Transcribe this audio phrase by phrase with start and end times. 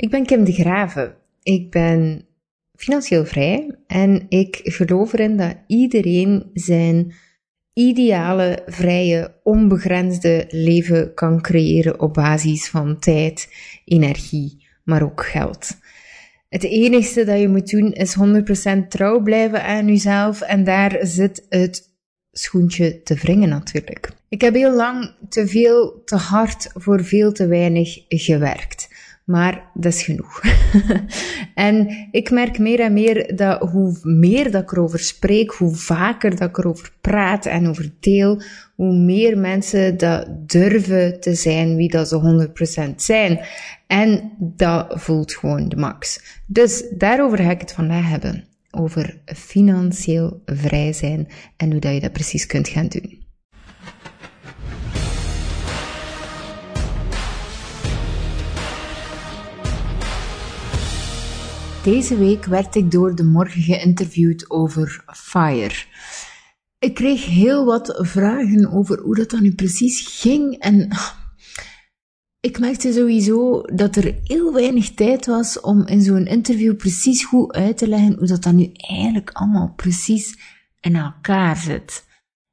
[0.00, 1.14] Ik ben Kim de Graven.
[1.42, 2.26] Ik ben
[2.74, 7.14] financieel vrij en ik geloof erin dat iedereen zijn
[7.72, 13.52] ideale, vrije, onbegrensde leven kan creëren op basis van tijd,
[13.84, 15.78] energie, maar ook geld.
[16.48, 18.16] Het enigste dat je moet doen is
[18.84, 21.82] 100% trouw blijven aan jezelf en daar zit het
[22.32, 24.10] schoentje te wringen natuurlijk.
[24.28, 28.87] Ik heb heel lang te veel, te hard voor veel te weinig gewerkt.
[29.28, 30.42] Maar dat is genoeg.
[31.54, 36.36] en ik merk meer en meer dat hoe meer dat ik erover spreek, hoe vaker
[36.36, 38.42] dat ik erover praat en over deel,
[38.74, 42.48] hoe meer mensen dat durven te zijn wie dat ze
[42.90, 43.40] 100% zijn.
[43.86, 46.20] En dat voelt gewoon de max.
[46.46, 48.44] Dus daarover ga ik het vandaag hebben.
[48.70, 53.26] Over financieel vrij zijn en hoe dat je dat precies kunt gaan doen.
[61.88, 65.84] Deze week werd ik door de morgen geïnterviewd over FIRE.
[66.78, 70.88] Ik kreeg heel wat vragen over hoe dat dan nu precies ging en
[72.40, 77.52] ik merkte sowieso dat er heel weinig tijd was om in zo'n interview precies goed
[77.52, 80.38] uit te leggen hoe dat dan nu eigenlijk allemaal precies
[80.80, 82.06] in elkaar zit.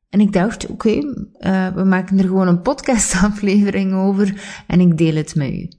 [0.09, 5.15] En ik dacht, oké, uh, we maken er gewoon een podcastaflevering over en ik deel
[5.15, 5.69] het met u.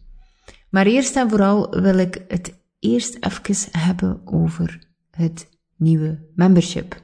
[0.70, 2.55] Maar eerst en vooral wil ik het
[2.86, 4.78] eerst even hebben over
[5.10, 7.00] het nieuwe membership.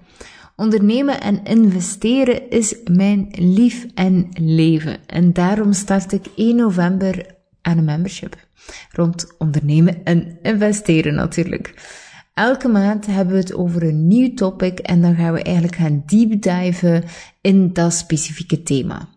[0.57, 5.07] Ondernemen en investeren is mijn lief en leven.
[5.07, 7.27] En daarom start ik 1 november
[7.63, 8.37] aan een membership.
[8.91, 11.75] Rond ondernemen en investeren natuurlijk.
[12.35, 16.03] Elke maand hebben we het over een nieuw topic en dan gaan we eigenlijk gaan
[16.07, 17.05] deep diven
[17.41, 19.09] in dat specifieke thema.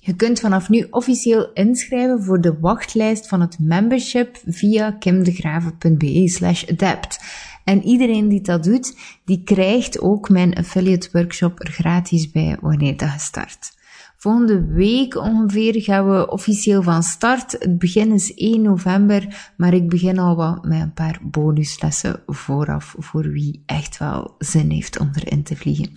[0.00, 6.64] Je kunt vanaf nu officieel inschrijven voor de wachtlijst van het membership via kimdegraven.be slash
[6.70, 7.20] adapt.
[7.64, 12.96] En iedereen die dat doet, die krijgt ook mijn affiliate workshop er gratis bij wanneer
[12.96, 13.78] dat start.
[14.16, 17.52] Volgende week ongeveer gaan we officieel van start.
[17.52, 22.94] Het begin is 1 november, maar ik begin al wat met een paar bonuslessen vooraf
[22.98, 25.92] voor wie echt wel zin heeft om erin te vliegen.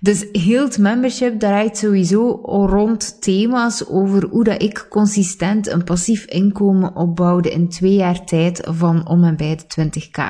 [0.00, 6.24] Dus heel het membership draait sowieso rond thema's over hoe dat ik consistent een passief
[6.24, 10.22] inkomen opbouwde in twee jaar tijd van om en bij de 20k.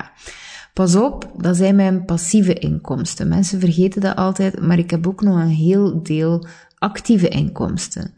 [0.75, 3.29] Pas op, dat zijn mijn passieve inkomsten.
[3.29, 6.47] Mensen vergeten dat altijd, maar ik heb ook nog een heel deel
[6.79, 8.15] actieve inkomsten.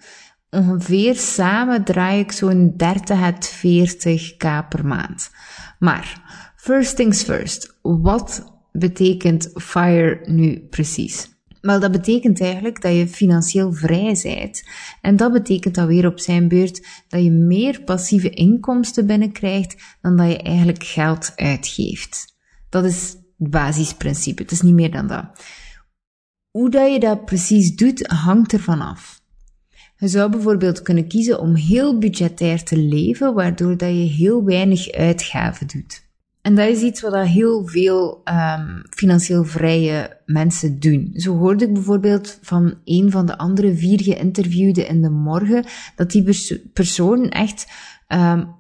[0.51, 5.31] Ongeveer samen draai ik zo'n 30 à 40k per maand.
[5.79, 6.23] Maar,
[6.57, 11.32] first things first, wat betekent FIRE nu precies?
[11.63, 14.63] Wel, dat betekent eigenlijk dat je financieel vrij bent.
[15.01, 20.17] En dat betekent dan weer op zijn beurt dat je meer passieve inkomsten binnenkrijgt dan
[20.17, 22.37] dat je eigenlijk geld uitgeeft.
[22.69, 24.43] Dat is het basisprincipe.
[24.43, 25.25] Het is niet meer dan dat.
[26.51, 29.21] Hoe dat je dat precies doet, hangt ervan af.
[29.97, 34.91] Je zou bijvoorbeeld kunnen kiezen om heel budgetair te leven, waardoor dat je heel weinig
[34.91, 36.02] uitgaven doet.
[36.43, 41.11] En dat is iets wat heel veel um, financieel vrije mensen doen.
[41.15, 45.65] Zo hoorde ik bijvoorbeeld van een van de andere vier geïnterviewden in de morgen,
[45.97, 46.25] dat die
[46.73, 47.67] persoon echt
[48.09, 48.55] um,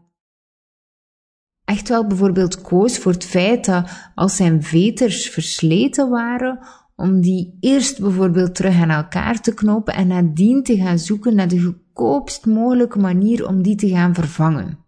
[1.64, 6.58] echt wel bijvoorbeeld koos voor het feit dat als zijn veters versleten waren,
[6.96, 11.48] om die eerst bijvoorbeeld terug aan elkaar te knopen en nadien te gaan zoeken naar
[11.48, 14.81] de goedkoopst mogelijke manier om die te gaan vervangen.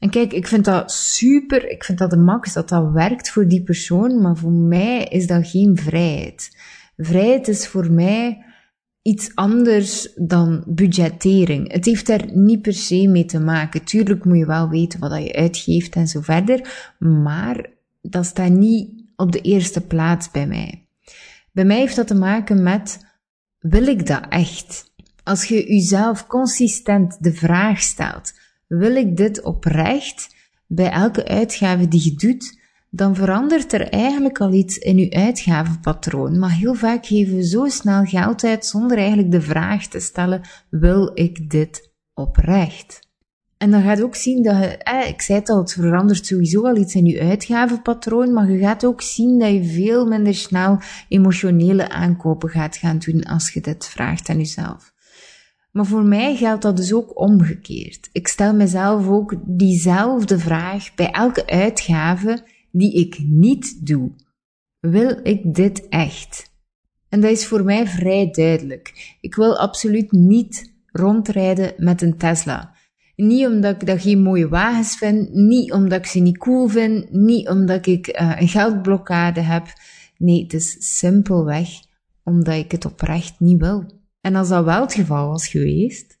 [0.00, 3.48] En kijk, ik vind dat super, ik vind dat de max, dat dat werkt voor
[3.48, 6.56] die persoon, maar voor mij is dat geen vrijheid.
[6.96, 8.44] Vrijheid is voor mij
[9.02, 11.72] iets anders dan budgettering.
[11.72, 13.84] Het heeft daar niet per se mee te maken.
[13.84, 17.70] Tuurlijk moet je wel weten wat je uitgeeft en zo verder, maar
[18.02, 20.86] dat staat niet op de eerste plaats bij mij.
[21.52, 23.06] Bij mij heeft dat te maken met,
[23.58, 24.92] wil ik dat echt?
[25.22, 28.32] Als je jezelf consistent de vraag stelt,
[28.78, 30.34] wil ik dit oprecht
[30.66, 32.58] bij elke uitgave die je doet,
[32.90, 36.38] dan verandert er eigenlijk al iets in uw uitgavenpatroon.
[36.38, 40.40] Maar heel vaak geven we zo snel geld uit zonder eigenlijk de vraag te stellen,
[40.70, 43.08] wil ik dit oprecht?
[43.56, 46.26] En dan gaat je ook zien dat je, eh, ik zei het al, het verandert
[46.26, 50.34] sowieso al iets in je uitgavenpatroon, maar je gaat ook zien dat je veel minder
[50.34, 50.78] snel
[51.08, 54.92] emotionele aankopen gaat gaan doen als je dit vraagt aan jezelf.
[55.70, 58.08] Maar voor mij geldt dat dus ook omgekeerd.
[58.12, 64.10] Ik stel mezelf ook diezelfde vraag bij elke uitgave die ik niet doe.
[64.80, 66.50] Wil ik dit echt?
[67.08, 69.16] En dat is voor mij vrij duidelijk.
[69.20, 72.74] Ik wil absoluut niet rondrijden met een Tesla.
[73.16, 77.12] Niet omdat ik dat geen mooie wagens vind, niet omdat ik ze niet cool vind,
[77.12, 79.66] niet omdat ik uh, een geldblokkade heb.
[80.16, 81.68] Nee, het is simpelweg
[82.24, 83.99] omdat ik het oprecht niet wil.
[84.20, 86.18] En als dat wel het geval was geweest,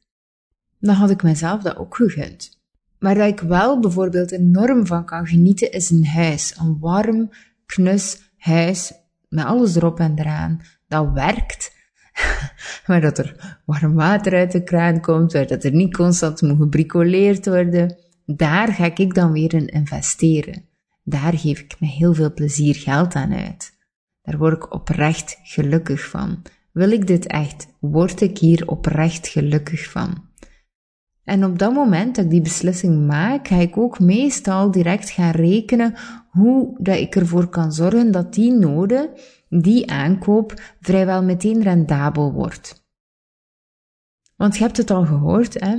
[0.78, 2.58] dan had ik mezelf dat ook gegund.
[2.98, 6.54] Maar dat ik wel bijvoorbeeld enorm van kan genieten, is een huis.
[6.58, 7.30] Een warm,
[7.66, 8.92] knus huis,
[9.28, 10.60] met alles erop en eraan.
[10.88, 11.78] Dat werkt.
[12.86, 17.46] waar dat er warm water uit de kraan komt, dat er niet constant moet gebricoleerd
[17.46, 17.96] worden.
[18.26, 20.64] Daar ga ik dan weer in investeren.
[21.02, 23.78] Daar geef ik me heel veel plezier geld aan uit.
[24.22, 26.42] Daar word ik oprecht gelukkig van.
[26.72, 27.68] Wil ik dit echt?
[27.80, 30.28] Word ik hier oprecht gelukkig van?
[31.24, 35.30] En op dat moment dat ik die beslissing maak, ga ik ook meestal direct gaan
[35.30, 35.94] rekenen
[36.30, 39.10] hoe dat ik ervoor kan zorgen dat die noden,
[39.48, 42.88] die aankoop, vrijwel meteen rendabel wordt.
[44.36, 45.76] Want je hebt het al gehoord, hè?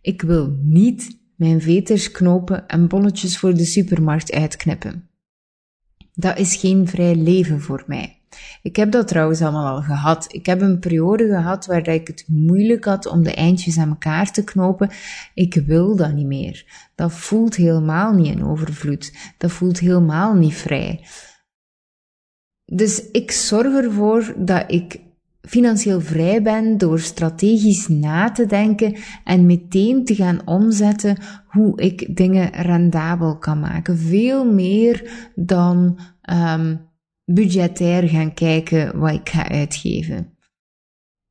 [0.00, 5.08] Ik wil niet mijn veters knopen en bonnetjes voor de supermarkt uitknippen.
[6.12, 8.20] Dat is geen vrij leven voor mij.
[8.62, 10.26] Ik heb dat trouwens allemaal al gehad.
[10.32, 14.32] Ik heb een periode gehad waar ik het moeilijk had om de eindjes aan elkaar
[14.32, 14.90] te knopen.
[15.34, 16.64] Ik wil dat niet meer.
[16.94, 19.12] Dat voelt helemaal niet in overvloed.
[19.38, 21.04] Dat voelt helemaal niet vrij.
[22.64, 25.00] Dus ik zorg ervoor dat ik
[25.46, 31.16] financieel vrij ben door strategisch na te denken en meteen te gaan omzetten
[31.46, 33.98] hoe ik dingen rendabel kan maken.
[33.98, 35.98] Veel meer dan
[36.32, 36.80] um,
[37.26, 40.36] budgetair gaan kijken wat ik ga uitgeven.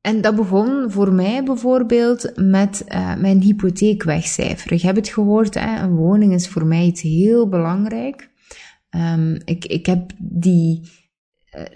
[0.00, 4.78] En dat begon voor mij bijvoorbeeld met uh, mijn hypotheek wegcijferen.
[4.78, 5.82] Je hebt het gehoord, hè?
[5.82, 8.30] een woning is voor mij iets heel belangrijk.
[8.90, 10.90] Um, ik, ik heb die eh,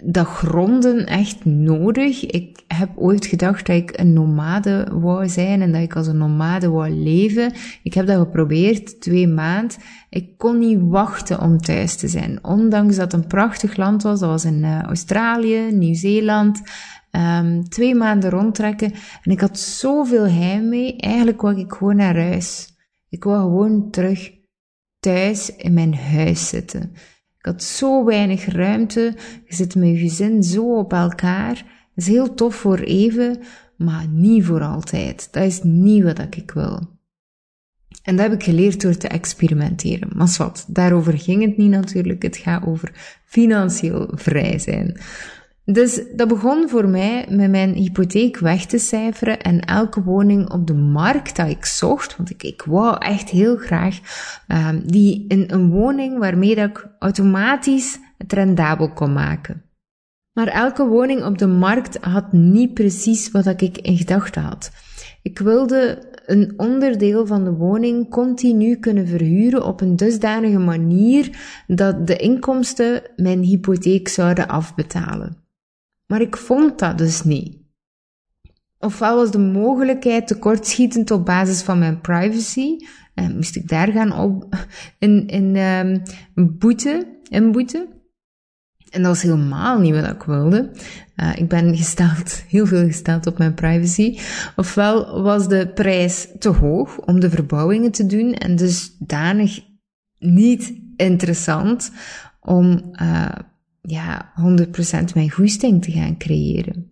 [0.03, 2.25] dat gronden echt nodig.
[2.25, 6.17] Ik heb ooit gedacht dat ik een nomade wou zijn en dat ik als een
[6.17, 7.53] nomade wou leven.
[7.83, 9.77] Ik heb dat geprobeerd, twee maanden.
[10.09, 12.43] Ik kon niet wachten om thuis te zijn.
[12.43, 16.61] Ondanks dat het een prachtig land was, dat was in uh, Australië, Nieuw-Zeeland.
[17.11, 18.91] Um, twee maanden rondtrekken.
[19.23, 20.95] En ik had zoveel heimwee.
[20.95, 22.75] Eigenlijk wou ik gewoon naar huis.
[23.09, 24.31] Ik wou gewoon terug
[24.99, 26.93] thuis in mijn huis zitten.
[27.41, 29.13] Ik had zo weinig ruimte.
[29.45, 31.55] Je zit met je gezin zo op elkaar.
[31.55, 31.65] Dat
[31.95, 33.39] is heel tof voor even,
[33.77, 35.27] maar niet voor altijd.
[35.31, 36.99] Dat is niet wat ik wil.
[38.03, 40.09] En dat heb ik geleerd door te experimenteren.
[40.15, 42.23] Maar wat, daarover ging het niet natuurlijk.
[42.23, 44.99] Het gaat over financieel vrij zijn.
[45.73, 50.67] Dus dat begon voor mij met mijn hypotheek weg te cijferen en elke woning op
[50.67, 53.99] de markt dat ik zocht, want ik, wou echt heel graag
[54.47, 59.63] um, die in een woning waarmee dat ik automatisch het rendabel kon maken.
[60.33, 64.71] Maar elke woning op de markt had niet precies wat ik in gedachten had.
[65.21, 71.37] Ik wilde een onderdeel van de woning continu kunnen verhuren op een dusdanige manier
[71.67, 75.40] dat de inkomsten mijn hypotheek zouden afbetalen.
[76.11, 77.57] Maar ik vond dat dus niet.
[78.79, 82.77] Ofwel was de mogelijkheid tekortschietend op basis van mijn privacy.
[83.13, 84.55] Eh, moest ik daar gaan op,
[84.99, 86.03] in, in um,
[87.51, 87.87] boete.
[88.89, 90.71] En dat was helemaal niet wat ik wilde.
[91.15, 94.19] Uh, ik ben gesteld, heel veel gesteld op mijn privacy.
[94.55, 99.59] Ofwel was de prijs te hoog om de verbouwingen te doen en dus danig
[100.19, 101.91] niet interessant
[102.39, 103.29] om uh,
[103.81, 106.91] ja, 100% mijn goesting te gaan creëren.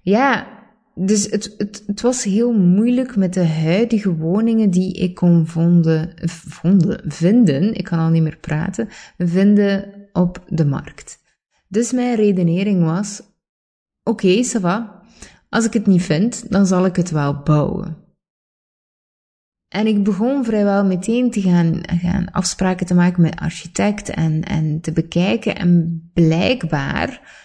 [0.00, 0.58] Ja,
[0.94, 6.12] dus het, het, het was heel moeilijk met de huidige woningen die ik kon vonden,
[6.28, 8.88] vonden, vinden, ik kan al niet meer praten,
[9.18, 11.18] vinden op de markt.
[11.68, 13.22] Dus mijn redenering was,
[14.02, 15.02] oké, Sava,
[15.48, 17.96] als ik het niet vind, dan zal ik het wel bouwen.
[19.70, 24.80] En ik begon vrijwel meteen te gaan, gaan afspraken te maken met architect en, en
[24.80, 25.56] te bekijken.
[25.56, 27.38] En blijkbaar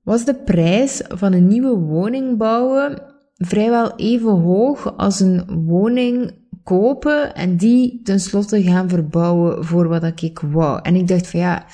[0.00, 3.02] was de prijs van een nieuwe woning bouwen
[3.34, 10.38] vrijwel even hoog als een woning kopen en die tenslotte gaan verbouwen voor wat ik
[10.38, 10.80] wou.
[10.82, 11.64] En ik dacht van ja,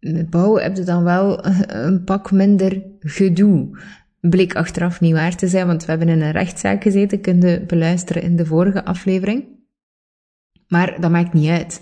[0.00, 3.78] met bouwen heb je dan wel een pak minder gedoe
[4.30, 7.64] bleek achteraf niet waar te zijn, want we hebben in een rechtszaak gezeten, kun je
[7.66, 9.44] beluisteren in de vorige aflevering.
[10.68, 11.80] Maar dat maakt niet uit.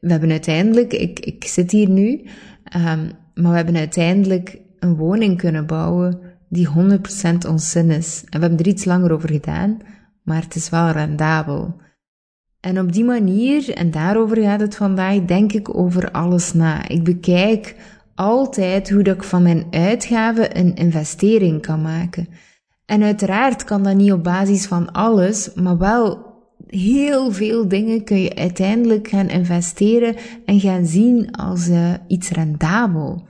[0.00, 2.10] We hebben uiteindelijk, ik, ik zit hier nu,
[2.76, 6.72] um, maar we hebben uiteindelijk een woning kunnen bouwen die 100%
[7.48, 8.22] ons zin is.
[8.28, 9.78] En we hebben er iets langer over gedaan,
[10.22, 11.76] maar het is wel rendabel.
[12.60, 16.88] En op die manier, en daarover gaat het vandaag, denk ik over alles na.
[16.88, 17.76] Ik bekijk
[18.20, 22.28] altijd hoe dat ik van mijn uitgaven een investering kan maken.
[22.86, 26.28] En uiteraard kan dat niet op basis van alles, maar wel
[26.66, 33.26] heel veel dingen kun je uiteindelijk gaan investeren en gaan zien als uh, iets rendabel.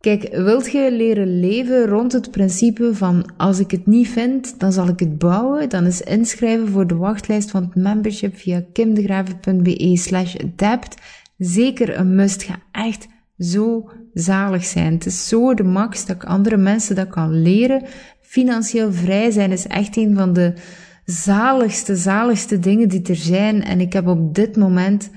[0.00, 4.72] Kijk, wilt je leren leven rond het principe van als ik het niet vind, dan
[4.72, 9.96] zal ik het bouwen, dan is inschrijven voor de wachtlijst van het membership via kimdegraven.be
[9.96, 10.94] slash adapt
[11.36, 12.42] zeker een must.
[12.42, 13.08] Ga echt
[13.40, 14.92] zo zalig zijn.
[14.92, 17.82] Het is zo de max dat ik andere mensen dat kan leren.
[18.20, 20.54] Financieel vrij zijn is echt een van de
[21.04, 23.62] zaligste, zaligste dingen die er zijn.
[23.64, 25.10] En ik heb op dit moment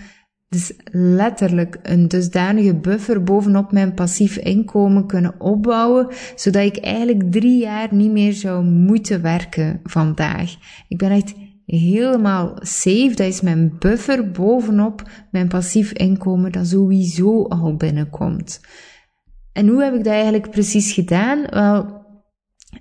[0.50, 7.60] dus letterlijk een dusdanige buffer bovenop mijn passief inkomen kunnen opbouwen, zodat ik eigenlijk drie
[7.60, 10.56] jaar niet meer zou moeten werken vandaag.
[10.88, 11.34] Ik ben echt
[11.66, 13.12] helemaal safe.
[13.16, 18.62] Dat is mijn buffer bovenop mijn passief inkomen dat sowieso al binnenkomt.
[19.52, 21.46] En hoe heb ik dat eigenlijk precies gedaan?
[21.50, 22.06] Wel,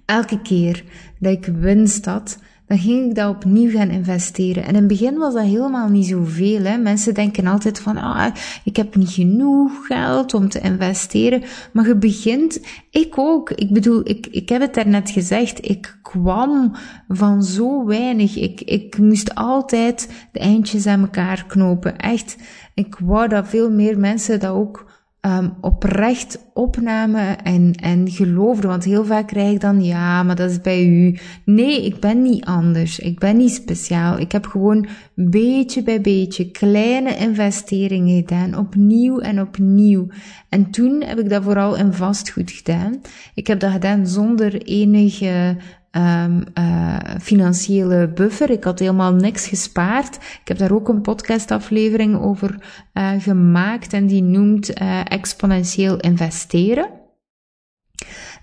[0.05, 0.85] elke keer
[1.19, 2.39] dat ik winst had,
[2.73, 4.63] dan ging ik dat opnieuw gaan investeren.
[4.63, 6.65] En in het begin was dat helemaal niet zoveel.
[6.65, 6.77] Hè.
[6.77, 11.43] Mensen denken altijd van, ah, ik heb niet genoeg geld om te investeren.
[11.73, 12.61] Maar je begint,
[12.91, 13.51] ik ook.
[13.51, 16.73] Ik bedoel, ik, ik heb het daarnet gezegd, ik kwam
[17.09, 18.37] van zo weinig.
[18.37, 21.97] Ik, ik moest altijd de eindjes aan elkaar knopen.
[21.97, 22.37] Echt,
[22.75, 24.91] ik wou dat veel meer mensen dat ook
[25.27, 28.71] um, oprecht opnamen en, en geloofden.
[28.71, 31.19] Want heel vaak krijg ik dan, ja, maar dat is bij u.
[31.45, 32.99] Nee, ik ben niet anders.
[32.99, 34.19] Ik ben niet speciaal.
[34.19, 38.59] Ik heb gewoon beetje bij beetje kleine investeringen gedaan.
[38.59, 40.07] Opnieuw en opnieuw.
[40.49, 43.01] En toen heb ik dat vooral in vastgoed gedaan.
[43.35, 45.57] Ik heb dat gedaan zonder enige
[45.97, 48.51] um, uh, financiële buffer.
[48.51, 50.17] Ik had helemaal niks gespaard.
[50.17, 56.91] Ik heb daar ook een podcastaflevering over uh, gemaakt en die noemt uh, exponentieel investeren.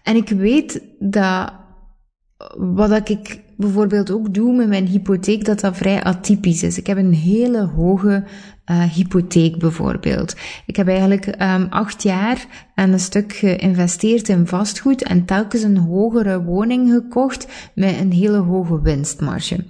[0.03, 1.53] En ik weet dat
[2.57, 6.77] wat ik bijvoorbeeld ook doe met mijn hypotheek, dat dat vrij atypisch is.
[6.77, 8.23] Ik heb een hele hoge
[8.71, 10.35] uh, hypotheek bijvoorbeeld.
[10.65, 15.77] Ik heb eigenlijk um, acht jaar aan een stuk geïnvesteerd in vastgoed en telkens een
[15.77, 19.65] hogere woning gekocht met een hele hoge winstmarge.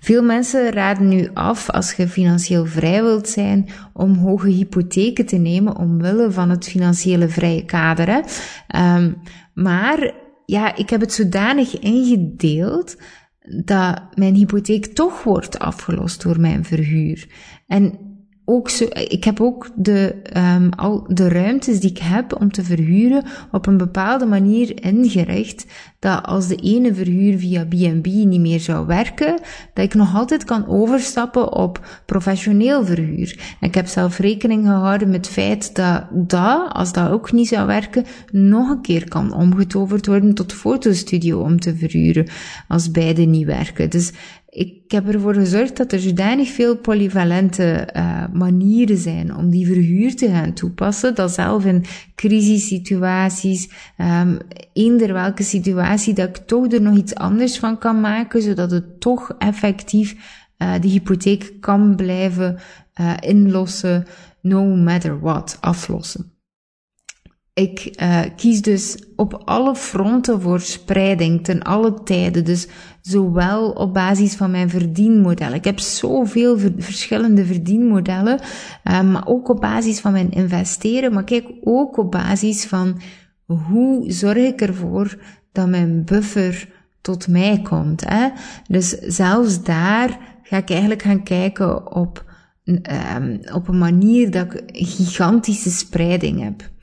[0.00, 5.36] Veel mensen raden nu af, als je financieel vrij wilt zijn, om hoge hypotheken te
[5.36, 8.06] nemen omwille van het financiële vrije kader.
[8.08, 8.20] Hè?
[8.96, 9.16] Um,
[9.54, 10.12] maar
[10.46, 12.96] ja, ik heb het zodanig ingedeeld
[13.64, 17.26] dat mijn hypotheek toch wordt afgelost door mijn verhuur.
[17.66, 18.05] En
[18.48, 22.62] ook zo, ik heb ook de, um, al de ruimtes die ik heb om te
[22.62, 25.66] verhuren op een bepaalde manier ingericht,
[25.98, 29.40] dat als de ene verhuur via B&B niet meer zou werken,
[29.74, 33.56] dat ik nog altijd kan overstappen op professioneel verhuur.
[33.60, 37.66] Ik heb zelf rekening gehouden met het feit dat dat, als dat ook niet zou
[37.66, 42.26] werken, nog een keer kan omgetoverd worden tot fotostudio om te verhuren,
[42.68, 43.90] als beide niet werken.
[43.90, 44.12] Dus
[44.56, 50.16] ik heb ervoor gezorgd dat er zodanig veel polyvalente uh, manieren zijn om die verhuur
[50.16, 51.84] te gaan toepassen, dat zelf in
[52.14, 54.38] crisissituaties, um,
[54.72, 59.00] eender welke situatie, dat ik toch er nog iets anders van kan maken, zodat het
[59.00, 60.16] toch effectief
[60.58, 62.58] uh, de hypotheek kan blijven
[63.00, 64.04] uh, inlossen,
[64.40, 66.35] no matter what, aflossen.
[67.56, 72.44] Ik uh, kies dus op alle fronten voor spreiding ten alle tijden.
[72.44, 72.66] Dus
[73.00, 75.54] zowel op basis van mijn verdienmodellen.
[75.54, 78.40] Ik heb zoveel ver verschillende verdienmodellen,
[78.84, 81.12] uh, maar ook op basis van mijn investeren.
[81.12, 83.00] Maar kijk ook op basis van
[83.46, 85.18] hoe zorg ik ervoor
[85.52, 86.68] dat mijn buffer
[87.00, 88.08] tot mij komt.
[88.08, 88.28] Hè?
[88.68, 92.24] Dus zelfs daar ga ik eigenlijk gaan kijken op,
[92.64, 96.74] um, op een manier dat ik gigantische spreiding heb.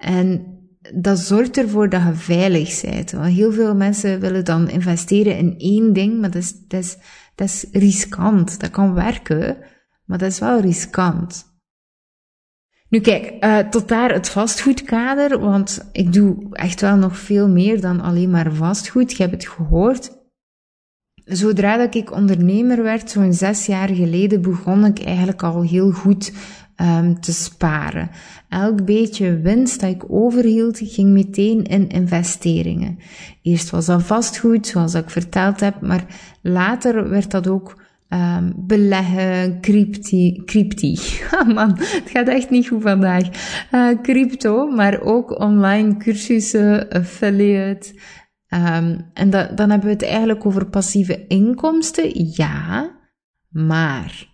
[0.00, 0.58] En
[0.94, 3.10] dat zorgt ervoor dat je veilig bent.
[3.12, 6.96] Want heel veel mensen willen dan investeren in één ding, maar dat is, dat is,
[7.34, 8.60] dat is riskant.
[8.60, 9.56] Dat kan werken,
[10.04, 11.48] maar dat is wel riskant.
[12.88, 17.80] Nu kijk, uh, tot daar het vastgoedkader, want ik doe echt wel nog veel meer
[17.80, 19.12] dan alleen maar vastgoed.
[19.12, 20.19] Je hebt het gehoord.
[21.24, 26.32] Zodra dat ik ondernemer werd, zo'n zes jaar geleden, begon ik eigenlijk al heel goed
[26.80, 28.10] um, te sparen.
[28.48, 32.98] Elk beetje winst dat ik overhield, ging meteen in investeringen.
[33.42, 36.04] Eerst was dat vastgoed, zoals ik verteld heb, maar
[36.42, 40.98] later werd dat ook um, beleggen, crypti, crypti.
[41.40, 43.22] Ah, man, het gaat echt niet goed vandaag.
[43.72, 47.92] Uh, crypto, maar ook online cursussen, affiliate.
[48.54, 52.96] Um, en da dan hebben we het eigenlijk over passieve inkomsten, ja,
[53.48, 54.28] maar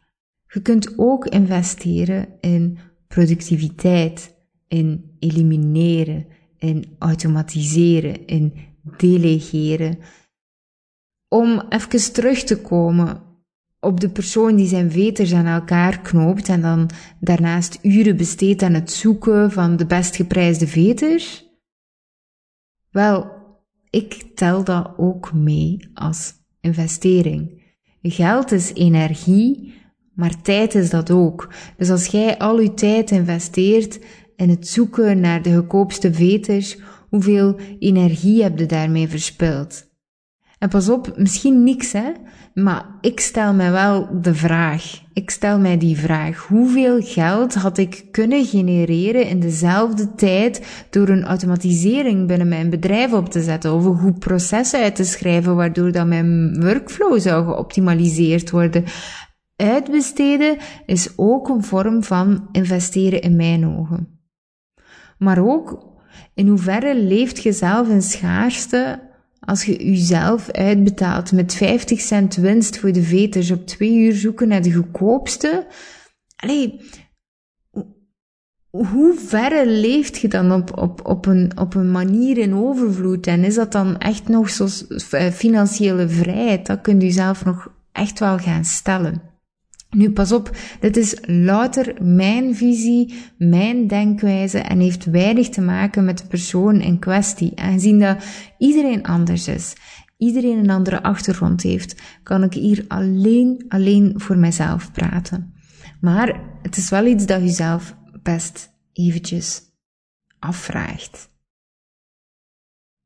[0.47, 4.35] je kunt ook investeren in productiviteit,
[4.69, 6.27] in elimineren,
[6.59, 8.53] in automatiseren, in
[8.97, 9.99] delegeren.
[11.29, 13.23] Om even terug te komen
[13.81, 18.75] op de persoon die zijn veters aan elkaar knoopt en dan daarnaast uren besteedt aan
[18.75, 21.45] het zoeken van de best geprijsde veters?
[22.91, 23.36] Wel,
[23.97, 27.65] ik tel dat ook mee als investering.
[28.03, 29.75] Geld is energie,
[30.15, 31.53] maar tijd is dat ook.
[31.77, 34.01] Dus als jij al je tijd investeert
[34.37, 39.86] in het zoeken naar de goedkoopste veters, hoeveel energie heb je daarmee verspild?
[40.59, 42.13] En pas op, misschien niks hè,
[42.55, 45.03] maar ik stel mij wel de vraag.
[45.13, 46.47] Ik stel mij die vraag.
[46.47, 53.13] Hoeveel geld had ik kunnen genereren in dezelfde tijd door een automatisering binnen mijn bedrijf
[53.13, 57.45] op te zetten of een goed proces uit te schrijven waardoor dat mijn workflow zou
[57.45, 58.85] geoptimaliseerd worden?
[59.57, 64.21] Uitbesteden is ook een vorm van investeren in mijn ogen.
[65.19, 65.95] Maar ook
[66.35, 69.01] in hoeverre leeft je zelf in schaarste
[69.41, 74.49] als je jezelf uitbetaalt met 50 cent winst voor de veters op twee uur zoeken
[74.49, 75.67] naar de goedkoopste.
[76.37, 76.81] Allee,
[78.71, 83.27] hoe verre leeft je dan op, op, op, een, op een manier in overvloed?
[83.27, 84.67] En is dat dan echt nog zo
[85.11, 86.67] eh, financiële vrijheid?
[86.67, 89.23] Dat kunt u zelf nog echt wel gaan stellen.
[89.97, 96.05] Nu, pas op, dit is louter mijn visie, mijn denkwijze en heeft weinig te maken
[96.05, 97.53] met de persoon in kwestie.
[97.59, 98.25] Aangezien dat
[98.59, 99.73] iedereen anders is,
[100.17, 105.55] iedereen een andere achtergrond heeft, kan ik hier alleen, alleen voor mijzelf praten.
[106.01, 109.63] Maar het is wel iets dat je zelf best eventjes
[110.39, 111.31] afvraagt.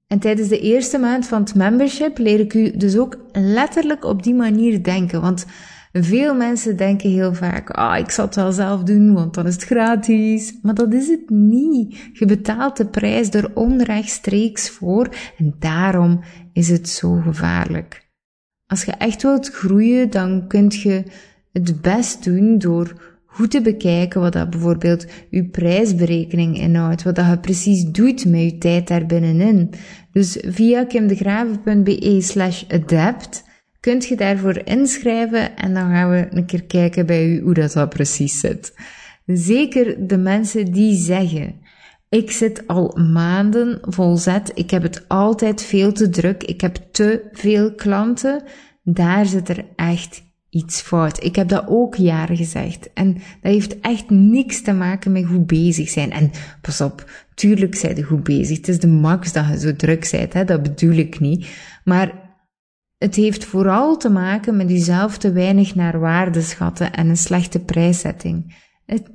[0.07, 4.23] En tijdens de eerste maand van het membership leer ik u dus ook letterlijk op
[4.23, 5.47] die manier denken, want
[5.93, 9.55] veel mensen denken heel vaak, ah, ik zal het wel zelf doen, want dan is
[9.55, 10.59] het gratis.
[10.63, 12.11] Maar dat is het niet.
[12.13, 16.21] Je betaalt de prijs er onrechtstreeks voor en daarom
[16.53, 18.09] is het zo gevaarlijk.
[18.67, 21.05] Als je echt wilt groeien, dan kunt je
[21.53, 27.27] het best doen door goed te bekijken wat dat bijvoorbeeld je prijsberekening inhoudt, wat dat
[27.27, 29.71] je precies doet met je tijd daar binnenin.
[30.13, 33.49] Dus via kimdegraven.be slash adapt
[33.81, 37.73] kunt je daarvoor inschrijven en dan gaan we een keer kijken bij u hoe dat,
[37.73, 38.75] dat precies zit.
[39.27, 41.61] Zeker de mensen die zeggen,
[42.09, 46.77] ik zit al maanden vol zet, ik heb het altijd veel te druk, ik heb
[46.91, 48.43] te veel klanten,
[48.83, 51.25] daar zit er echt iets fout.
[51.25, 52.93] Ik heb dat ook jaren gezegd.
[52.95, 56.11] En dat heeft echt niks te maken met goed bezig zijn.
[56.11, 58.57] En pas op, tuurlijk zijn je goed bezig.
[58.57, 60.45] Het is de max dat je zo druk bent, hè?
[60.45, 61.49] dat bedoel ik niet.
[61.85, 62.30] Maar
[63.01, 67.59] het heeft vooral te maken met jezelf te weinig naar waarde schatten en een slechte
[67.59, 68.57] prijszetting.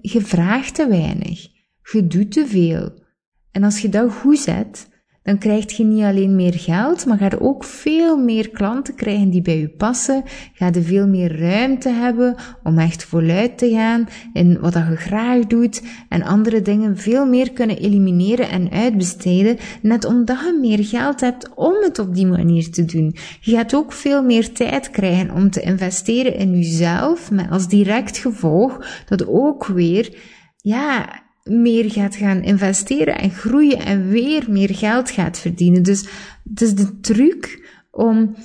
[0.02, 1.48] Je vraagt te weinig.
[1.92, 3.04] Je doet te veel.
[3.52, 4.88] En als je dat goed zet,
[5.26, 9.30] dan krijg je niet alleen meer geld, maar ga je ook veel meer klanten krijgen
[9.30, 10.24] die bij je passen.
[10.54, 14.96] Ga je veel meer ruimte hebben om echt voluit te gaan in wat dat je
[14.96, 20.86] graag doet en andere dingen veel meer kunnen elimineren en uitbesteden, net omdat je meer
[20.86, 23.16] geld hebt om het op die manier te doen.
[23.40, 28.18] Je gaat ook veel meer tijd krijgen om te investeren in jezelf, met als direct
[28.18, 30.18] gevolg dat ook weer
[30.58, 35.84] ja, meer gaat gaan investeren en groeien en weer meer geld gaat verdienen.
[35.84, 36.06] Dus
[36.50, 38.36] het is de truc om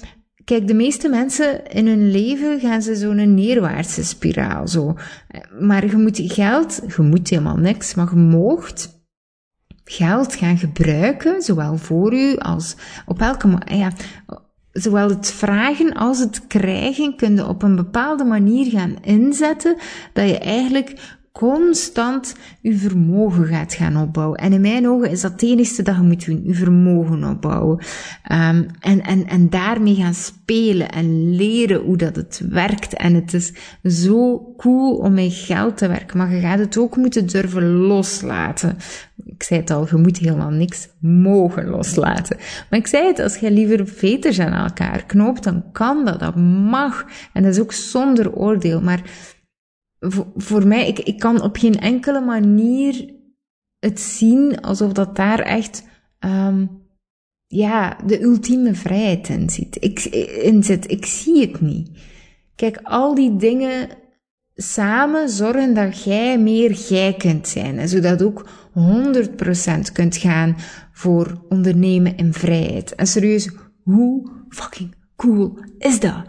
[0.45, 4.97] Kijk, de meeste mensen in hun leven gaan ze zo'n neerwaartse spiraal, zo.
[5.61, 9.01] Maar je moet geld, je moet helemaal niks, maar je moogt
[9.85, 13.93] geld gaan gebruiken, zowel voor u als op elke, ja,
[14.73, 19.77] zowel het vragen als het krijgen kun je op een bepaalde manier gaan inzetten,
[20.13, 24.39] dat je eigenlijk constant je vermogen gaat gaan opbouwen.
[24.39, 27.79] En in mijn ogen is dat het enigste dat je moet doen, je vermogen opbouwen.
[28.33, 32.95] Um, en, en, en daarmee gaan spelen en leren hoe dat het werkt.
[32.95, 33.53] En het is
[33.85, 38.77] zo cool om met geld te werken, maar je gaat het ook moeten durven loslaten.
[39.25, 42.37] Ik zei het al, je moet helemaal niks mogen loslaten.
[42.71, 46.37] Maar ik zei het, als je liever veters aan elkaar knoopt, dan kan dat, dat
[46.71, 47.05] mag.
[47.33, 49.03] En dat is ook zonder oordeel, maar
[50.37, 53.15] voor, mij, ik, ik kan op geen enkele manier
[53.79, 55.85] het zien alsof dat daar echt,
[56.21, 56.71] um,
[57.47, 59.77] ja, de ultieme vrijheid in zit.
[59.81, 60.05] Ik,
[60.43, 60.91] in zit.
[60.91, 61.91] Ik zie het niet.
[62.55, 63.89] Kijk, al die dingen
[64.55, 67.79] samen zorgen dat jij meer jij kunt zijn.
[67.79, 70.57] En zodat ook 100% kunt gaan
[70.93, 72.95] voor ondernemen in vrijheid.
[72.95, 73.51] En serieus,
[73.83, 76.25] hoe fucking cool is dat?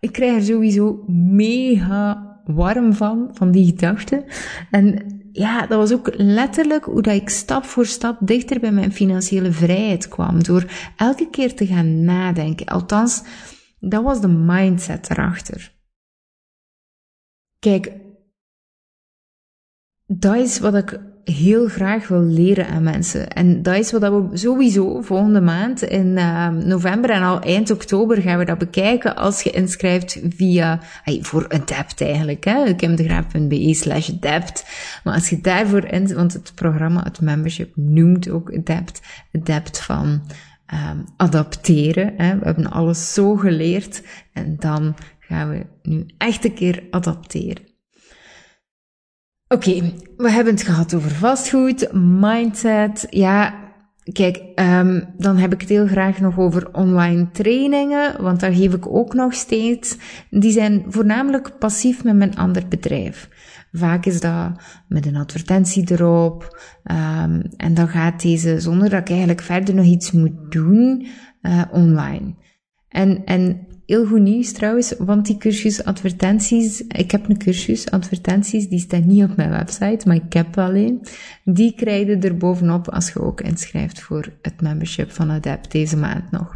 [0.00, 4.24] Ik krijg er sowieso mega warm van, van die gedachte.
[4.70, 8.92] En ja, dat was ook letterlijk hoe dat ik stap voor stap dichter bij mijn
[8.92, 10.42] financiële vrijheid kwam.
[10.42, 12.66] Door elke keer te gaan nadenken.
[12.66, 13.22] Althans,
[13.80, 15.74] dat was de mindset erachter.
[17.58, 17.92] Kijk,
[20.06, 21.00] dat is wat ik
[21.32, 23.28] heel graag wil leren aan mensen.
[23.28, 28.22] En dat is wat we sowieso volgende maand in uh, november en al eind oktober
[28.22, 31.64] gaan we dat bekijken als je inschrijft via, ay, voor een
[31.96, 34.66] eigenlijk, hè, kimdegraaf.be slash debt.
[35.04, 39.00] Maar als je daarvoor in, want het programma, het membership noemt ook het
[39.44, 40.22] debt van
[40.74, 42.14] um, adapteren.
[42.16, 42.38] Hè.
[42.38, 47.65] We hebben alles zo geleerd en dan gaan we nu echt een keer adapteren.
[49.48, 53.06] Oké, we hebben het gehad over vastgoed, mindset.
[53.10, 53.54] Ja,
[54.12, 58.74] kijk, um, dan heb ik het heel graag nog over online trainingen, want daar geef
[58.74, 59.96] ik ook nog steeds.
[60.30, 63.28] Die zijn voornamelijk passief met mijn ander bedrijf.
[63.72, 64.52] Vaak is dat
[64.88, 66.60] met een advertentie erop.
[66.84, 71.06] Um, en dan gaat deze zonder dat ik eigenlijk verder nog iets moet doen,
[71.42, 72.34] uh, online.
[72.88, 78.68] En, en Heel goed nieuws trouwens, want die cursus advertenties, ik heb een cursus advertenties,
[78.68, 81.06] die staat niet op mijn website, maar ik heb wel een.
[81.44, 85.96] Die krijg je er bovenop als je ook inschrijft voor het membership van Adept deze
[85.96, 86.54] maand nog.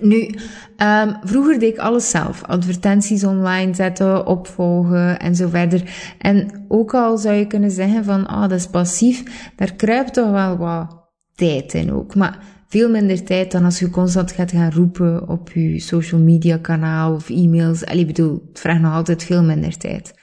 [0.00, 0.30] Nu,
[0.78, 2.42] um, vroeger deed ik alles zelf.
[2.42, 6.12] Advertenties online zetten, opvolgen en zo verder.
[6.18, 10.30] En ook al zou je kunnen zeggen van, ah, dat is passief, daar kruipt toch
[10.30, 12.14] wel wat tijd in ook.
[12.14, 12.38] Maar
[12.74, 17.14] veel minder tijd dan als je constant gaat gaan roepen op je social media kanaal
[17.14, 17.84] of e-mails.
[17.84, 20.14] Allee, bedoel, het vraagt nog altijd veel minder tijd.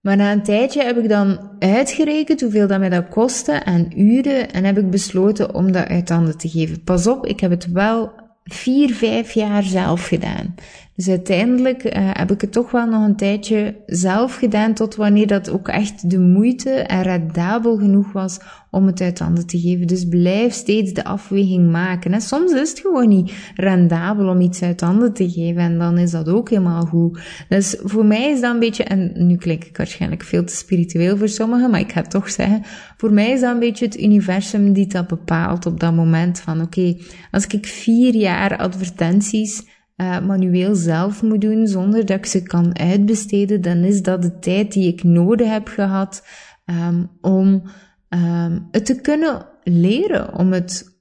[0.00, 4.52] Maar na een tijdje heb ik dan uitgerekend hoeveel dat mij dat kostte aan uren
[4.52, 6.82] en heb ik besloten om dat uit handen te geven.
[6.82, 8.12] Pas op, ik heb het wel
[8.44, 10.54] vier, vijf jaar zelf gedaan.
[10.96, 15.26] Dus uiteindelijk uh, heb ik het toch wel nog een tijdje zelf gedaan, tot wanneer
[15.26, 18.38] dat ook echt de moeite en rendabel genoeg was
[18.70, 19.86] om het uit handen te geven.
[19.86, 22.12] Dus blijf steeds de afweging maken.
[22.12, 22.20] Hè.
[22.20, 26.10] Soms is het gewoon niet rendabel om iets uit handen te geven en dan is
[26.10, 27.20] dat ook helemaal goed.
[27.48, 31.16] Dus voor mij is dat een beetje, en nu klink ik waarschijnlijk veel te spiritueel
[31.16, 32.62] voor sommigen, maar ik ga het toch zeggen,
[32.96, 36.60] voor mij is dat een beetje het universum die dat bepaalt op dat moment van
[36.60, 36.96] oké,
[37.30, 42.78] als ik vier jaar advertenties uh, manueel zelf moet doen zonder dat ik ze kan
[42.78, 46.26] uitbesteden, dan is dat de tijd die ik nodig heb gehad
[46.66, 47.62] um, om
[48.08, 51.00] um, het te kunnen leren, om het,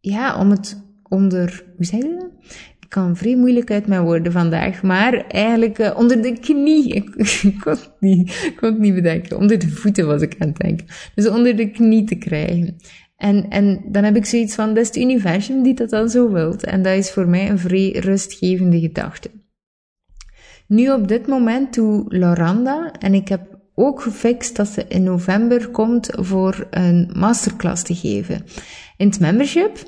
[0.00, 2.56] ja, om het onder, hoe zeg je dat?
[2.80, 6.94] Ik kan vrij moeilijk uit mijn woorden vandaag, maar eigenlijk uh, onder de knie.
[6.94, 9.38] Ik, kon niet, ik kon het niet bedenken.
[9.38, 10.86] Onder de voeten was ik aan het denken.
[11.14, 12.76] Dus onder de knie te krijgen.
[13.16, 16.30] En, en dan heb ik zoiets van, dat is het universum die dat dan zo
[16.30, 16.64] wilt.
[16.64, 19.30] En dat is voor mij een vrij rustgevende gedachte.
[20.66, 25.68] Nu op dit moment doe Loranda, en ik heb ook gefixt dat ze in november
[25.68, 28.44] komt voor een masterclass te geven
[28.96, 29.78] in het membership.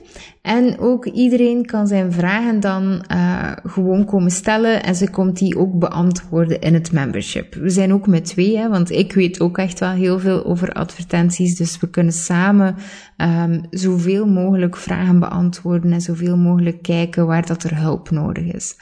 [0.43, 5.59] En ook iedereen kan zijn vragen dan uh, gewoon komen stellen en ze komt die
[5.59, 7.55] ook beantwoorden in het membership.
[7.55, 10.73] We zijn ook met twee, hè, want ik weet ook echt wel heel veel over
[10.73, 12.77] advertenties, dus we kunnen samen
[13.17, 18.77] um, zoveel mogelijk vragen beantwoorden en zoveel mogelijk kijken waar dat er hulp nodig is.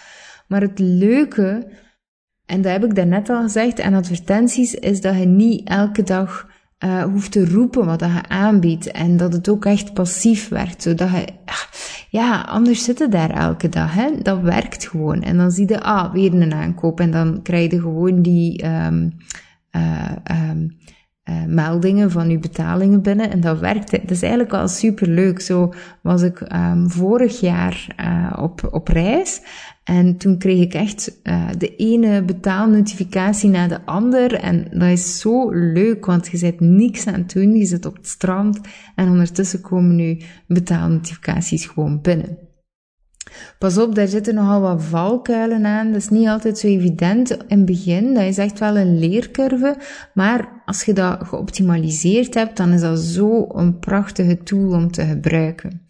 [0.49, 1.67] Maar het leuke,
[2.47, 6.53] en dat heb ik daarnet al gezegd, aan advertenties is dat je niet elke dag
[6.85, 11.11] uh, hoeft te roepen wat je aanbiedt en dat het ook echt passief werkt, zodat
[11.11, 11.27] je,
[12.09, 14.11] ja, anders zitten daar elke dag, hè.
[14.23, 15.23] Dat werkt gewoon.
[15.23, 19.13] En dan zie je, ah, weer een aankoop en dan krijg je gewoon die, um,
[19.77, 20.11] uh,
[20.51, 20.77] um,
[21.25, 23.91] uh, meldingen van uw betalingen binnen en dat werkt.
[23.91, 25.41] Dat is eigenlijk al super leuk.
[25.41, 27.87] Zo was ik um, vorig jaar
[28.39, 29.43] op, op reis
[29.85, 34.35] en toen kreeg ik echt uh, de ene betaalnotificatie na de ander.
[34.35, 37.55] En dat is zo leuk, want je zit niks aan het doen.
[37.55, 38.61] Je zit op het strand
[38.95, 42.39] en ondertussen komen nu betaalnotificaties gewoon binnen.
[43.59, 45.87] Pas op, daar zitten nogal wat valkuilen aan.
[45.87, 48.15] Dat is niet altijd zo evident in het begin.
[48.15, 49.77] Dat is echt wel een leercurve.
[50.15, 55.03] Maar als je dat geoptimaliseerd hebt, dan is dat zo een prachtige tool om te
[55.03, 55.84] gebruiken.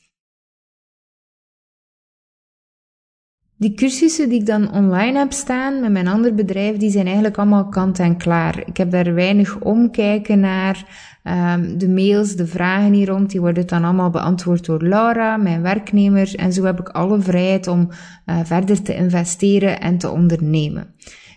[3.65, 7.37] Die cursussen die ik dan online heb staan met mijn ander bedrijf, die zijn eigenlijk
[7.37, 8.63] allemaal kant en klaar.
[8.67, 10.85] Ik heb daar weinig omkijken naar.
[11.23, 15.63] Um, de mails, de vragen hier rond, die worden dan allemaal beantwoord door Laura, mijn
[15.63, 16.35] werknemer.
[16.35, 17.89] En zo heb ik alle vrijheid om
[18.27, 20.95] uh, verder te investeren en te ondernemen.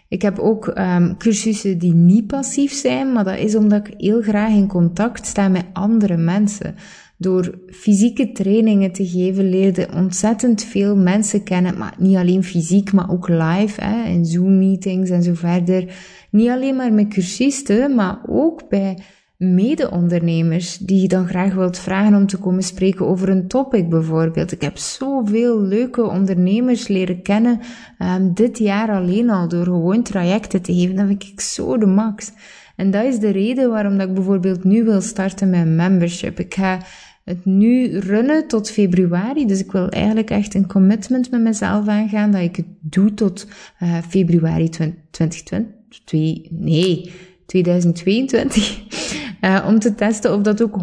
[0.09, 4.21] Ik heb ook um, cursussen die niet passief zijn, maar dat is omdat ik heel
[4.21, 6.75] graag in contact sta met andere mensen.
[7.17, 13.11] Door fysieke trainingen te geven leerde ontzettend veel mensen kennen, maar niet alleen fysiek, maar
[13.11, 15.95] ook live, hè, in Zoom-meetings en zo verder.
[16.31, 18.97] Niet alleen maar met cursisten, maar ook bij
[19.37, 24.51] mede-ondernemers die je dan graag wilt vragen om te komen spreken over een topic bijvoorbeeld.
[24.51, 27.59] Ik heb zoveel leuke ondernemers leren kennen
[27.99, 30.95] um, dit jaar alleen al door gewoon trajecten te geven.
[30.95, 32.31] Dat vind ik zo de max.
[32.75, 36.39] En dat is de reden waarom dat ik bijvoorbeeld nu wil starten met membership.
[36.39, 36.79] Ik ga
[37.23, 39.45] het nu runnen tot februari.
[39.45, 43.47] Dus ik wil eigenlijk echt een commitment met mezelf aangaan dat ik het doe tot
[43.83, 46.51] uh, februari 2020.
[46.51, 47.11] Nee,
[47.45, 49.26] 2022.
[49.41, 50.79] Uh, om te testen of dat ook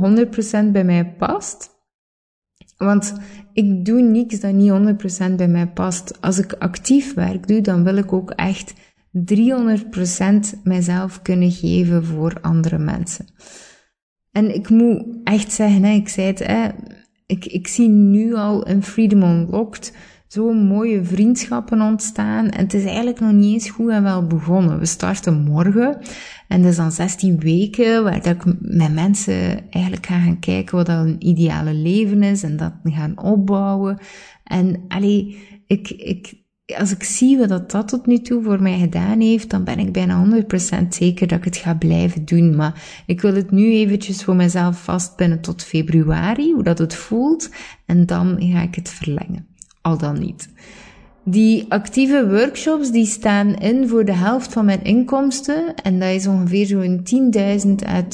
[0.66, 1.70] 100% bij mij past.
[2.76, 3.14] Want
[3.52, 4.70] ik doe niks dat niet
[5.32, 6.20] 100% bij mij past.
[6.20, 8.74] Als ik actief werk doe, dan wil ik ook echt
[9.12, 13.26] 300% mijzelf kunnen geven voor andere mensen.
[14.32, 16.68] En ik moet echt zeggen, hè, ik zei het, hè,
[17.26, 19.92] ik, ik zie nu al een Freedom Unlocked
[20.28, 22.48] zo mooie vriendschappen ontstaan.
[22.48, 24.78] En het is eigenlijk nog niet eens goed en wel begonnen.
[24.78, 25.98] We starten morgen.
[26.48, 30.76] En dat is dan 16 weken waar dat ik met mensen eigenlijk ga gaan kijken
[30.76, 32.42] wat een ideale leven is.
[32.42, 33.98] En dat gaan opbouwen.
[34.44, 36.34] En allee, ik, ik,
[36.78, 39.78] als ik zie wat dat, dat tot nu toe voor mij gedaan heeft, dan ben
[39.78, 40.44] ik bijna
[40.82, 42.56] 100% zeker dat ik het ga blijven doen.
[42.56, 47.50] Maar ik wil het nu eventjes voor mezelf vastpinnen tot februari, hoe dat het voelt.
[47.86, 49.52] En dan ga ik het verlengen
[49.84, 50.48] al dan niet.
[51.26, 56.26] Die actieve workshops die staan in voor de helft van mijn inkomsten en dat is
[56.26, 57.00] ongeveer zo'n
[57.66, 58.06] 10.000 à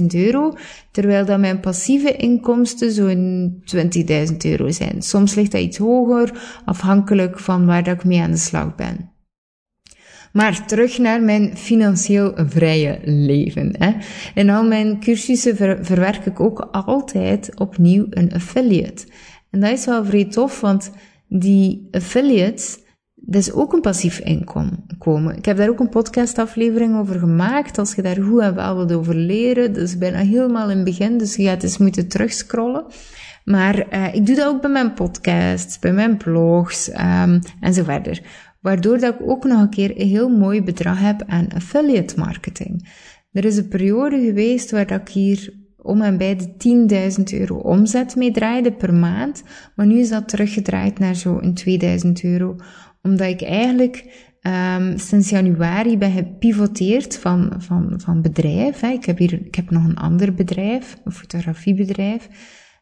[0.00, 0.54] 20.000 euro,
[0.90, 3.62] terwijl dat mijn passieve inkomsten zo'n
[4.30, 5.02] 20.000 euro zijn.
[5.02, 9.10] Soms ligt dat iets hoger, afhankelijk van waar ik mee aan de slag ben.
[10.32, 13.74] Maar terug naar mijn financieel vrije leven.
[13.78, 13.92] Hè.
[14.34, 19.06] In al mijn cursussen verwerk ik ook altijd opnieuw een affiliate.
[19.50, 20.90] En dat is wel vrij tof, want
[21.28, 22.78] die affiliates,
[23.14, 25.36] dat is ook een passief inkomen.
[25.36, 27.78] Ik heb daar ook een podcastaflevering over gemaakt.
[27.78, 30.84] Als je daar goed en wel wilt over leren, dat is bijna helemaal in het
[30.84, 32.84] begin, dus je gaat eens moeten terugscrollen.
[33.44, 37.82] Maar uh, ik doe dat ook bij mijn podcasts, bij mijn blogs um, en zo
[37.82, 38.22] verder.
[38.60, 42.88] Waardoor dat ik ook nog een keer een heel mooi bedrag heb aan affiliate marketing.
[43.32, 45.57] Er is een periode geweest waar dat ik hier
[45.88, 49.42] om en bij de 10.000 euro omzet mee draaide per maand.
[49.74, 52.56] Maar nu is dat teruggedraaid naar zo'n 2000 euro.
[53.02, 58.80] Omdat ik eigenlijk um, sinds januari ben gepivoteerd van, van, van bedrijf.
[58.80, 58.88] Hè.
[58.88, 62.28] Ik heb hier ik heb nog een ander bedrijf, een fotografiebedrijf.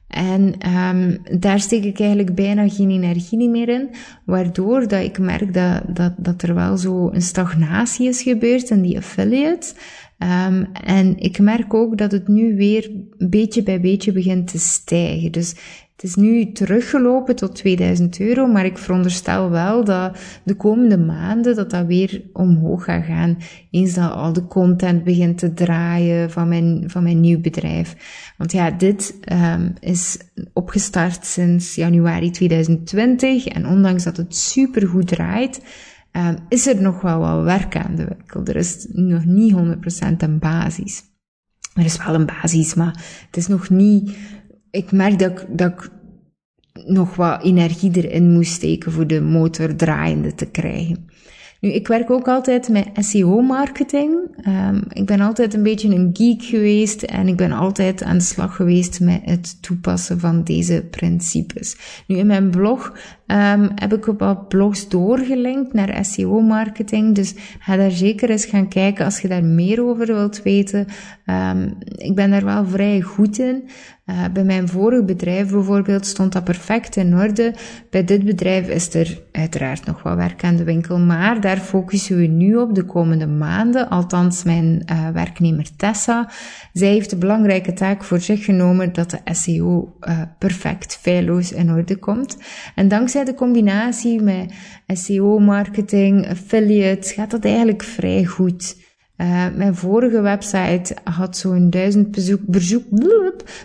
[0.09, 3.91] En um, daar steek ik eigenlijk bijna geen energie meer in,
[4.25, 8.83] waardoor dat ik merk dat, dat, dat er wel zo een stagnatie is gebeurd in
[8.83, 9.75] die affiliates.
[10.19, 15.33] Um, en ik merk ook dat het nu weer beetje bij beetje begint te stijgen.
[15.33, 15.55] Dus
[15.97, 21.57] het is nu teruggelopen tot 2000 euro, maar ik veronderstel wel dat de komende maanden
[21.57, 23.39] dat dat weer omhoog gaat gaan.
[23.71, 27.97] Eens dat al de content begint te draaien van mijn, van mijn nieuw bedrijf.
[28.37, 30.19] Want ja, dit um, is
[30.53, 35.61] opgestart sinds januari 2020 en ondanks dat het super goed draait,
[36.49, 38.45] is er nog wel wat werk aan de winkel.
[38.45, 39.57] Er is nog niet 100%
[40.17, 41.03] een basis.
[41.75, 44.17] Er is wel een basis, maar het is nog niet...
[44.71, 45.91] Ik merk dat ik, dat ik
[46.87, 51.07] nog wat energie erin moest steken voor de motor draaiende te krijgen.
[51.61, 54.15] Nu, ik werk ook altijd met SEO-marketing.
[54.47, 58.25] Um, ik ben altijd een beetje een geek geweest en ik ben altijd aan de
[58.25, 61.77] slag geweest met het toepassen van deze principes.
[62.07, 62.93] Nu, in mijn blog
[63.27, 68.69] um, heb ik op wat blogs doorgelinkt naar SEO-marketing, dus ga daar zeker eens gaan
[68.69, 70.87] kijken als je daar meer over wilt weten.
[71.27, 73.69] Um, ik ben daar wel vrij goed in.
[74.07, 77.55] Uh, bij mijn vorige bedrijf bijvoorbeeld stond dat perfect in orde.
[77.91, 82.17] Bij dit bedrijf is er uiteraard nog wat werk aan de winkel, maar daar focussen
[82.17, 83.89] we nu op de komende maanden.
[83.89, 86.31] Althans, mijn uh, werknemer Tessa.
[86.73, 91.71] Zij heeft de belangrijke taak voor zich genomen dat de SEO uh, perfect, feilloos in
[91.71, 92.37] orde komt.
[92.75, 94.53] En dankzij de combinatie met
[94.87, 98.85] SEO-marketing, affiliates, gaat dat eigenlijk vrij goed.
[99.17, 102.85] Uh, mijn vorige website had zo'n duizend bezoek, bezoek,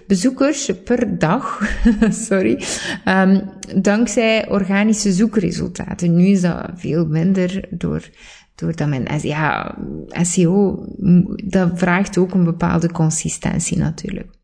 [0.08, 1.62] bezoekers per dag.
[2.28, 2.64] Sorry.
[3.06, 3.42] Um,
[3.82, 6.16] dankzij organische zoekresultaten.
[6.16, 8.10] Nu is dat veel minder door,
[8.56, 10.86] doordat mijn ja, SEO,
[11.46, 14.41] dat vraagt ook een bepaalde consistentie natuurlijk.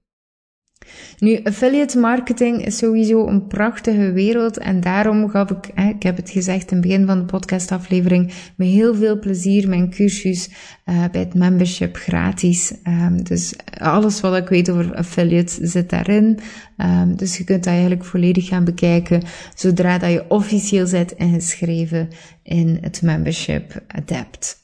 [1.19, 6.29] Nu, affiliate marketing is sowieso een prachtige wereld en daarom gaf ik, ik heb het
[6.29, 10.49] gezegd in het begin van de podcastaflevering, met heel veel plezier mijn cursus
[10.85, 12.73] uh, bij het membership gratis.
[12.87, 16.39] Um, dus alles wat ik weet over affiliate zit daarin.
[16.77, 19.23] Um, dus je kunt dat eigenlijk volledig gaan bekijken
[19.55, 22.09] zodra dat je officieel zit ingeschreven
[22.43, 24.61] in het membership Adapt.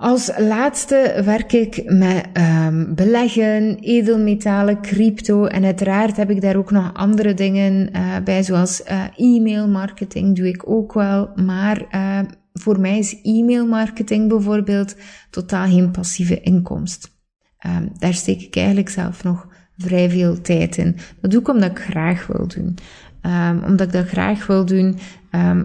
[0.00, 2.26] Als laatste werk ik met
[2.66, 8.42] um, beleggen, edelmetalen, crypto en uiteraard heb ik daar ook nog andere dingen uh, bij,
[8.42, 12.18] zoals uh, e-mail marketing doe ik ook wel, maar uh,
[12.52, 14.96] voor mij is e-mail marketing bijvoorbeeld
[15.30, 17.18] totaal geen passieve inkomst.
[17.66, 20.96] Um, daar steek ik eigenlijk zelf nog vrij veel tijd in.
[21.20, 22.76] Dat doe ik omdat ik graag wil doen.
[23.22, 24.98] Um, omdat ik dat graag wil doen,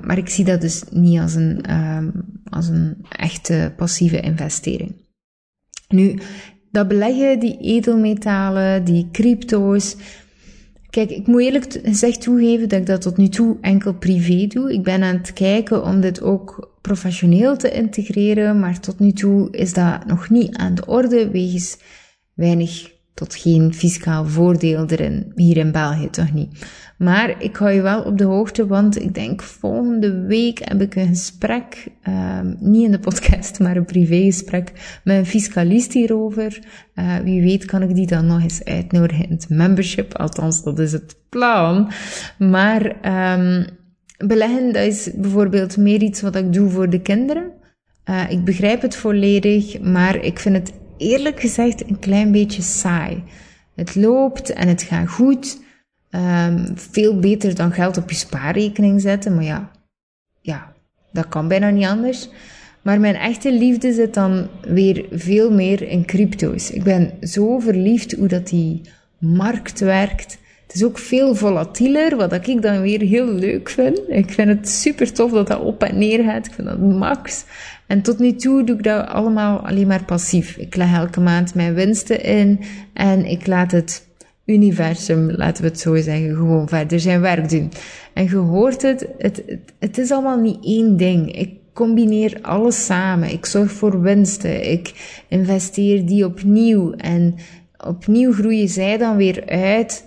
[0.01, 1.65] maar ik zie dat dus niet als een,
[2.55, 4.95] als een echte passieve investering.
[5.87, 6.19] Nu,
[6.71, 9.95] dat beleggen, die edelmetalen, die crypto's.
[10.89, 14.73] Kijk, ik moet eerlijk gezegd toegeven dat ik dat tot nu toe enkel privé doe.
[14.73, 19.51] Ik ben aan het kijken om dit ook professioneel te integreren, maar tot nu toe
[19.51, 21.77] is dat nog niet aan de orde, wegens
[22.33, 25.31] weinig tot geen fiscaal voordeel erin.
[25.35, 26.65] Hier in België toch niet.
[26.97, 30.95] Maar ik hou je wel op de hoogte, want ik denk volgende week heb ik
[30.95, 36.59] een gesprek, um, niet in de podcast, maar een privégesprek met een fiscalist hierover.
[36.95, 40.79] Uh, wie weet kan ik die dan nog eens uitnodigen in het membership, althans dat
[40.79, 41.91] is het plan.
[42.37, 42.83] Maar
[43.37, 43.65] um,
[44.17, 47.51] beleggen, dat is bijvoorbeeld meer iets wat ik doe voor de kinderen.
[48.09, 53.23] Uh, ik begrijp het volledig, maar ik vind het eerlijk gezegd een klein beetje saai.
[53.75, 55.63] Het loopt en het gaat goed.
[56.15, 59.35] Um, veel beter dan geld op je spaarrekening zetten.
[59.35, 59.71] Maar ja,
[60.41, 60.73] ja,
[61.11, 62.29] dat kan bijna niet anders.
[62.81, 66.71] Maar mijn echte liefde zit dan weer veel meer in crypto's.
[66.71, 68.81] Ik ben zo verliefd hoe dat die
[69.17, 70.37] markt werkt.
[70.65, 73.99] Het is ook veel volatieler, wat ik dan weer heel leuk vind.
[74.07, 76.45] Ik vind het super tof dat dat op en neer gaat.
[76.45, 77.45] Ik vind dat max.
[77.87, 80.57] En tot nu toe doe ik dat allemaal alleen maar passief.
[80.57, 82.59] Ik leg elke maand mijn winsten in
[82.93, 84.07] en ik laat het
[84.45, 87.71] universum, laten we het zo zeggen, gewoon verder zijn werk doen.
[88.13, 89.43] En je hoort het, het,
[89.79, 91.35] het, is allemaal niet één ding.
[91.35, 93.31] Ik combineer alles samen.
[93.31, 94.71] Ik zorg voor winsten.
[94.71, 94.93] Ik
[95.27, 96.91] investeer die opnieuw.
[96.91, 97.35] En
[97.85, 100.05] opnieuw groeien zij dan weer uit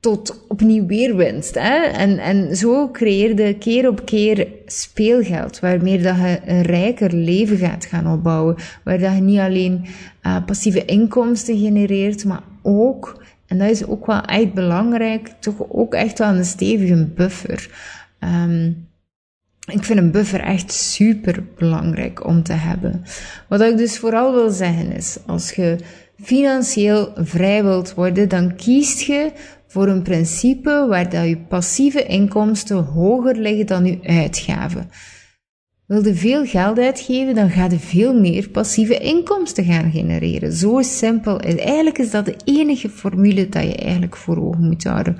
[0.00, 1.54] tot opnieuw weer winst.
[1.54, 1.76] Hè?
[1.76, 7.84] En, en zo creëerde keer op keer speelgeld, waarmee dat je een rijker leven gaat
[7.84, 8.56] gaan opbouwen.
[8.84, 9.84] Waar dat je niet alleen
[10.22, 15.94] uh, passieve inkomsten genereert, maar ook, en dat is ook wel echt belangrijk, toch ook
[15.94, 17.70] echt wel een stevige buffer.
[18.20, 18.88] Um,
[19.66, 23.02] ik vind een buffer echt super belangrijk om te hebben.
[23.48, 25.76] Wat ik dus vooral wil zeggen is, als je
[26.22, 29.32] financieel vrij wilt worden, dan kiest je
[29.66, 34.90] voor een principe waar dat je passieve inkomsten hoger liggen dan je uitgaven.
[35.90, 40.52] Wil je veel geld uitgeven, dan ga je veel meer passieve inkomsten gaan genereren.
[40.52, 41.40] Zo simpel.
[41.40, 45.16] Eigenlijk is dat de enige formule dat je eigenlijk voor ogen moet houden.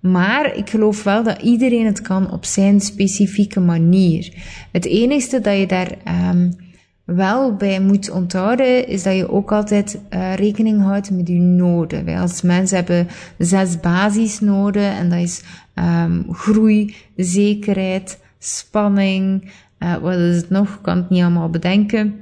[0.00, 4.32] Maar ik geloof wel dat iedereen het kan op zijn specifieke manier.
[4.72, 5.92] Het enige dat je daar
[6.30, 6.56] um,
[7.04, 12.04] wel bij moet onthouden, is dat je ook altijd uh, rekening houdt met je noden.
[12.04, 15.42] Wij als mensen hebben zes basisnoden en dat is
[15.74, 19.50] um, groei, zekerheid, spanning.
[19.78, 20.74] Uh, wat is het nog?
[20.74, 22.20] Ik kan het niet allemaal bedenken.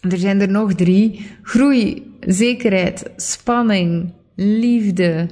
[0.00, 1.26] Er zijn er nog drie.
[1.42, 5.28] Groei, zekerheid, spanning, liefde,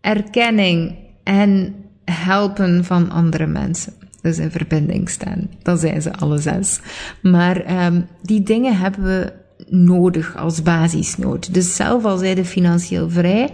[0.00, 5.50] erkenning en helpen van andere mensen dus in verbinding staan.
[5.62, 6.80] Dan zijn ze alle zes.
[7.22, 9.32] Maar um, die dingen hebben we
[9.68, 11.54] nodig als basisnood.
[11.54, 13.50] Dus zelf al zijn financieel vrij,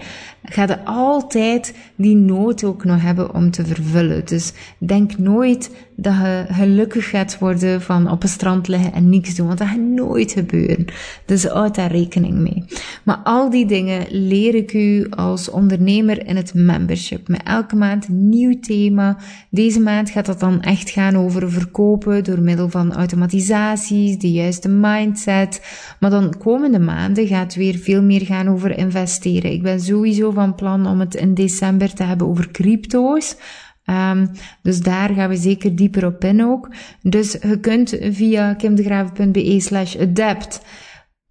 [0.48, 4.24] ga je altijd die nood ook nog hebben om te vervullen.
[4.24, 9.34] Dus denk nooit dat je gelukkig gaat worden van op een strand liggen en niks
[9.34, 10.84] doen, want dat gaat nooit gebeuren.
[11.24, 12.64] Dus houd daar rekening mee.
[13.04, 17.28] Maar al die dingen leer ik u als ondernemer in het membership.
[17.28, 19.16] Met elke maand een nieuw thema.
[19.50, 24.68] Deze maand gaat dat dan echt gaan over verkopen door middel van automatisaties, de juiste
[24.68, 25.62] mindset.
[26.00, 29.52] Maar dan komende maanden gaat het weer veel meer gaan over investeren.
[29.52, 33.36] Ik ben sowieso van plan om het in december te hebben over crypto's.
[33.84, 34.30] Um,
[34.62, 36.68] dus daar gaan we zeker dieper op in ook.
[37.02, 40.60] Dus je kunt via kimdegraven.be slash adapt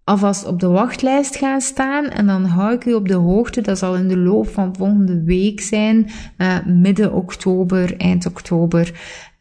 [0.05, 3.61] alvast op de wachtlijst gaan staan en dan hou ik u op de hoogte.
[3.61, 8.91] Dat zal in de loop van volgende week zijn, uh, midden oktober, eind oktober.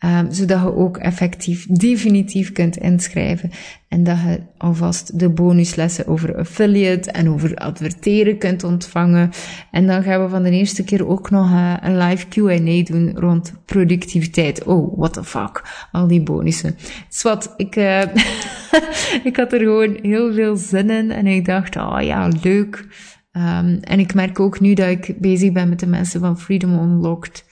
[0.04, 3.50] Um, zodat je ook effectief, definitief kunt inschrijven.
[3.88, 9.30] En dat je alvast de bonuslessen over affiliate en over adverteren kunt ontvangen.
[9.70, 13.18] En dan gaan we van de eerste keer ook nog uh, een live Q&A doen
[13.18, 14.64] rond productiviteit.
[14.64, 15.86] Oh, what the fuck.
[15.92, 16.76] Al die bonussen.
[17.08, 18.02] Dus ik, uh,
[19.30, 21.10] ik had er gewoon heel veel zin in.
[21.10, 22.86] En ik dacht, oh ja, leuk.
[23.32, 26.78] Um, en ik merk ook nu dat ik bezig ben met de mensen van Freedom
[26.78, 27.44] Unlocked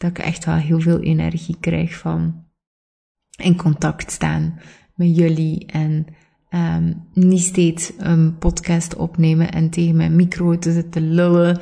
[0.00, 2.44] dat ik echt wel heel veel energie krijg van
[3.36, 4.60] in contact staan
[4.94, 6.06] met jullie en
[6.50, 11.60] um, niet steeds een podcast opnemen en tegen mijn micro te zitten lullen,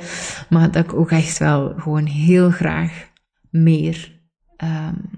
[0.49, 3.11] maar dat ik ook echt wel gewoon heel graag
[3.49, 4.21] meer
[4.63, 5.09] um,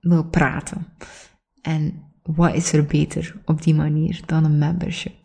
[0.00, 0.86] wil praten.
[1.62, 5.23] En wat is er beter op die manier dan een membership?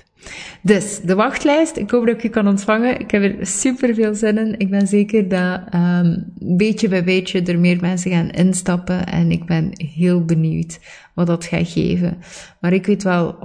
[0.61, 1.77] Dus, de wachtlijst.
[1.77, 2.99] Ik hoop dat ik je kan ontvangen.
[2.99, 4.59] Ik heb er super veel zin in.
[4.59, 9.05] Ik ben zeker dat um, beetje bij beetje er meer mensen gaan instappen.
[9.05, 10.79] En ik ben heel benieuwd
[11.15, 12.17] wat dat gaat geven.
[12.61, 13.35] Maar ik weet wel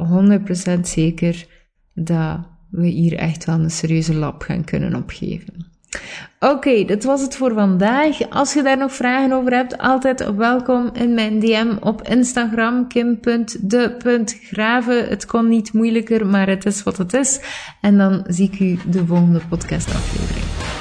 [0.77, 1.47] 100% zeker
[1.95, 2.39] dat
[2.71, 5.67] we hier echt wel een serieuze lab gaan kunnen opgeven.
[6.45, 8.31] Oké, dit was het voor vandaag.
[8.31, 15.09] Als je daar nog vragen over hebt, altijd welkom in mijn DM op Instagram, kim.de.graven.
[15.09, 17.41] Het kon niet moeilijker, maar het is wat het is.
[17.81, 20.74] En dan zie ik u de volgende podcast aflevering.